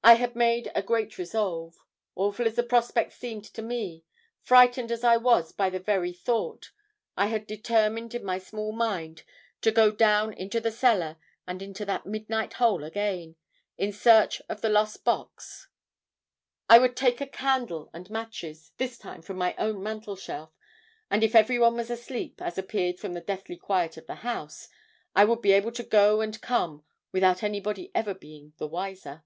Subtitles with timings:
[0.00, 1.74] I had made a great resolve.
[2.14, 4.04] Awful as the prospect seemed to me,
[4.40, 6.70] frightened as I was by the very thought,
[7.16, 9.24] I had determined in my small mind
[9.62, 11.16] to go down into the cellar,
[11.48, 13.34] and into that midnight hole again,
[13.76, 15.66] in search of the lost box.
[16.70, 20.52] I would take a candle and matches, this time from my own mantel shelf,
[21.10, 24.68] and if everyone was asleep, as appeared from the deathly quiet of the house,
[25.16, 29.24] I would be able to go and come without anybody ever being the wiser.